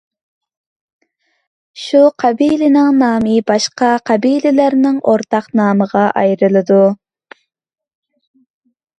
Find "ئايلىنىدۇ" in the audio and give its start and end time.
6.23-6.79